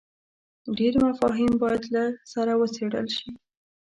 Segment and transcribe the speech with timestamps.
[0.77, 2.03] ډېر مفاهیم باید له
[2.33, 3.29] سره وڅېړل شي.